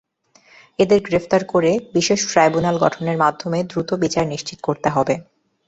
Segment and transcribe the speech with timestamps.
[0.79, 5.15] এদের গ্রেপ্তার করে বিশেষ ট্রাইব্যুনাল গঠনের মাধ্যমে দ্রুত বিচার নিশ্চিত করতে হবে।